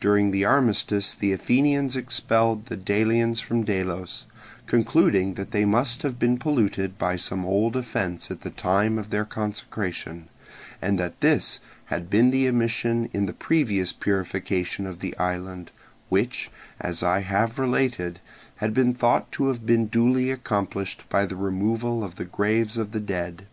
[0.00, 4.26] During the armistice the Athenians expelled the Delians from Delos,
[4.66, 9.08] concluding that they must have been polluted by some old offence at the time of
[9.08, 10.28] their consecration,
[10.82, 15.70] and that this had been the omission in the previous purification of the island,
[16.10, 18.20] which, as I have related,
[18.56, 22.92] had been thought to have been duly accomplished by the removal of the graves of
[22.92, 23.46] the dead.